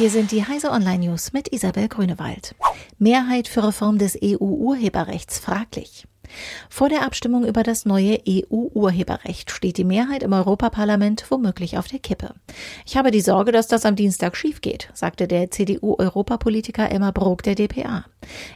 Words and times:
Hier 0.00 0.08
sind 0.08 0.32
die 0.32 0.46
Heise 0.46 0.70
Online 0.70 1.08
News 1.08 1.34
mit 1.34 1.52
Isabel 1.52 1.86
Grünewald. 1.86 2.54
Mehrheit 2.98 3.48
für 3.48 3.64
Reform 3.68 3.98
des 3.98 4.16
EU-Urheberrechts 4.16 5.38
fraglich. 5.38 6.06
Vor 6.70 6.88
der 6.88 7.02
Abstimmung 7.02 7.44
über 7.44 7.62
das 7.62 7.84
neue 7.84 8.18
EU-Urheberrecht 8.26 9.50
steht 9.50 9.76
die 9.76 9.84
Mehrheit 9.84 10.22
im 10.22 10.32
Europaparlament 10.32 11.26
womöglich 11.28 11.76
auf 11.76 11.86
der 11.86 11.98
Kippe. 11.98 12.32
Ich 12.86 12.96
habe 12.96 13.10
die 13.10 13.20
Sorge, 13.20 13.52
dass 13.52 13.68
das 13.68 13.84
am 13.84 13.94
Dienstag 13.94 14.38
schief 14.38 14.62
geht, 14.62 14.88
sagte 14.94 15.28
der 15.28 15.50
CDU-Europapolitiker 15.50 16.90
Elmar 16.90 17.12
Brok 17.12 17.42
der 17.42 17.56
DPA. 17.56 18.06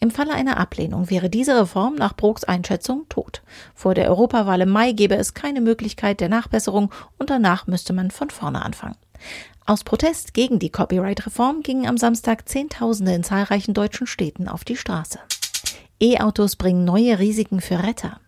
Im 0.00 0.10
Falle 0.10 0.32
einer 0.32 0.56
Ablehnung 0.56 1.08
wäre 1.08 1.30
diese 1.30 1.56
Reform 1.56 1.94
nach 1.94 2.16
Broks 2.16 2.42
Einschätzung 2.42 3.08
tot. 3.08 3.42
Vor 3.76 3.94
der 3.94 4.10
Europawahl 4.10 4.62
im 4.62 4.70
Mai 4.70 4.90
gäbe 4.90 5.14
es 5.14 5.34
keine 5.34 5.60
Möglichkeit 5.60 6.18
der 6.18 6.30
Nachbesserung 6.30 6.92
und 7.16 7.30
danach 7.30 7.68
müsste 7.68 7.92
man 7.92 8.10
von 8.10 8.30
vorne 8.30 8.64
anfangen. 8.64 8.96
Aus 9.68 9.84
Protest 9.84 10.32
gegen 10.32 10.58
die 10.58 10.70
Copyright-Reform 10.70 11.62
gingen 11.62 11.86
am 11.86 11.98
Samstag 11.98 12.48
Zehntausende 12.48 13.12
in 13.12 13.22
zahlreichen 13.22 13.74
deutschen 13.74 14.06
Städten 14.06 14.48
auf 14.48 14.64
die 14.64 14.78
Straße. 14.78 15.18
E-Autos 16.00 16.56
bringen 16.56 16.86
neue 16.86 17.18
Risiken 17.18 17.60
für 17.60 17.82
Retter. 17.82 18.18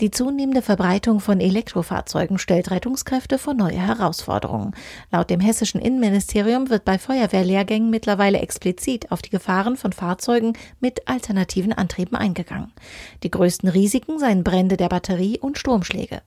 Die 0.00 0.10
zunehmende 0.10 0.62
Verbreitung 0.62 1.20
von 1.20 1.38
Elektrofahrzeugen 1.38 2.38
stellt 2.38 2.70
Rettungskräfte 2.70 3.36
vor 3.36 3.52
neue 3.52 3.76
Herausforderungen. 3.76 4.74
Laut 5.12 5.28
dem 5.28 5.40
hessischen 5.40 5.82
Innenministerium 5.82 6.70
wird 6.70 6.86
bei 6.86 6.98
Feuerwehrlehrgängen 6.98 7.90
mittlerweile 7.90 8.38
explizit 8.38 9.12
auf 9.12 9.20
die 9.20 9.28
Gefahren 9.28 9.76
von 9.76 9.92
Fahrzeugen 9.92 10.54
mit 10.80 11.06
alternativen 11.06 11.74
Antrieben 11.74 12.16
eingegangen. 12.16 12.72
Die 13.22 13.30
größten 13.30 13.68
Risiken 13.68 14.18
seien 14.18 14.44
Brände 14.44 14.78
der 14.78 14.88
Batterie 14.88 15.38
und 15.38 15.58
Sturmschläge. 15.58 16.22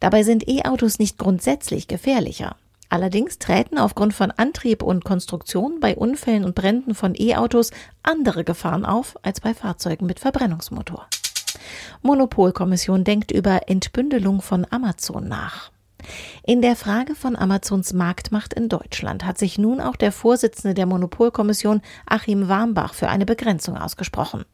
Dabei 0.00 0.22
sind 0.22 0.48
E-Autos 0.48 0.98
nicht 0.98 1.18
grundsätzlich 1.18 1.86
gefährlicher. 1.86 2.56
Allerdings 2.90 3.38
treten 3.38 3.78
aufgrund 3.78 4.14
von 4.14 4.32
Antrieb 4.32 4.82
und 4.82 5.04
Konstruktion 5.04 5.78
bei 5.78 5.96
Unfällen 5.96 6.44
und 6.44 6.56
Bränden 6.56 6.94
von 6.94 7.14
E-Autos 7.16 7.70
andere 8.02 8.42
Gefahren 8.44 8.84
auf 8.84 9.16
als 9.22 9.40
bei 9.40 9.54
Fahrzeugen 9.54 10.06
mit 10.06 10.18
Verbrennungsmotor. 10.18 11.06
Monopolkommission 12.02 13.04
denkt 13.04 13.30
über 13.30 13.68
Entbündelung 13.68 14.42
von 14.42 14.66
Amazon 14.70 15.28
nach. 15.28 15.70
In 16.44 16.62
der 16.62 16.76
Frage 16.76 17.14
von 17.14 17.36
Amazons 17.36 17.92
Marktmacht 17.92 18.54
in 18.54 18.68
Deutschland 18.68 19.24
hat 19.24 19.38
sich 19.38 19.58
nun 19.58 19.80
auch 19.80 19.96
der 19.96 20.12
Vorsitzende 20.12 20.74
der 20.74 20.86
Monopolkommission 20.86 21.82
Achim 22.06 22.48
Warmbach 22.48 22.94
für 22.94 23.08
eine 23.08 23.26
Begrenzung 23.26 23.76
ausgesprochen. 23.76 24.44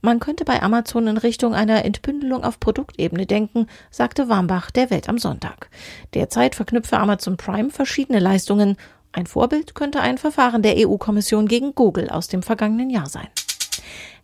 Man 0.00 0.20
könnte 0.20 0.44
bei 0.44 0.62
Amazon 0.62 1.06
in 1.06 1.16
Richtung 1.16 1.54
einer 1.54 1.84
Entbündelung 1.84 2.44
auf 2.44 2.60
Produktebene 2.60 3.26
denken, 3.26 3.66
sagte 3.90 4.28
Warmbach 4.28 4.70
der 4.70 4.90
Welt 4.90 5.08
am 5.08 5.18
Sonntag. 5.18 5.70
Derzeit 6.14 6.54
verknüpfe 6.54 6.98
Amazon 6.98 7.36
Prime 7.36 7.70
verschiedene 7.70 8.18
Leistungen. 8.18 8.76
Ein 9.12 9.26
Vorbild 9.26 9.74
könnte 9.74 10.00
ein 10.00 10.18
Verfahren 10.18 10.62
der 10.62 10.76
EU-Kommission 10.76 11.46
gegen 11.46 11.74
Google 11.74 12.08
aus 12.08 12.28
dem 12.28 12.42
vergangenen 12.42 12.90
Jahr 12.90 13.08
sein. 13.08 13.28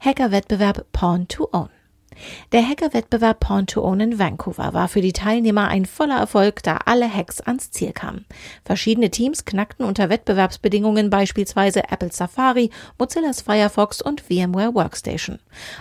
Hackerwettbewerb 0.01 0.87
Pawn 0.93 1.29
to 1.29 1.49
Own. 1.53 1.71
Der 2.53 2.67
Hackerwettbewerb 2.67 3.41
Pawn 3.41 3.67
to 3.67 3.83
Own 3.83 4.01
in 4.01 4.19
Vancouver 4.19 4.75
war 4.75 4.89
für 4.89 5.01
die 5.01 5.13
Teilnehmer 5.13 5.69
ein 5.69 5.87
voller 5.87 6.19
Erfolg, 6.19 6.63
da 6.63 6.79
alle 6.85 7.13
Hacks 7.13 7.41
ans 7.41 7.71
Ziel 7.71 7.93
kamen. 7.93 8.27
Verschiedene 8.65 9.11
Teams 9.11 9.45
knackten 9.45 9.85
unter 9.85 10.09
Wettbewerbsbedingungen 10.09 11.11
beispielsweise 11.11 11.85
Apple 11.91 12.13
Safari, 12.13 12.71
Mozillas 12.99 13.43
Firefox 13.43 14.03
und 14.03 14.21
VMware 14.21 14.75
Workstation. 14.75 15.39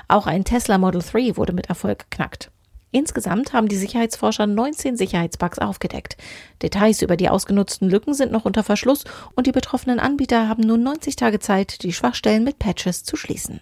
Auch 0.08 0.28
ein 0.28 0.44
Tesla 0.44 0.78
Model 0.78 1.02
3 1.02 1.38
wurde 1.38 1.54
mit 1.54 1.70
Erfolg 1.70 2.10
geknackt. 2.10 2.52
Insgesamt 2.92 3.52
haben 3.52 3.68
die 3.68 3.76
Sicherheitsforscher 3.76 4.48
19 4.48 4.96
Sicherheitsbugs 4.96 5.60
aufgedeckt. 5.60 6.16
Details 6.62 7.02
über 7.02 7.18
die 7.18 7.30
ausgenutzten 7.30 7.90
Lücken 7.90 8.14
sind 8.14 8.32
noch 8.32 8.46
unter 8.46 8.64
Verschluss 8.64 9.04
und 9.36 9.46
die 9.46 9.52
betroffenen 9.52 10.00
Anbieter 10.00 10.48
haben 10.48 10.64
nun 10.64 10.84
90 10.84 11.16
Tage 11.18 11.40
Zeit, 11.40 11.84
die 11.84 11.92
Schwachstellen 11.92 12.44
mit 12.44 12.60
Patches 12.60 13.04
zu 13.04 13.18
schließen. 13.18 13.62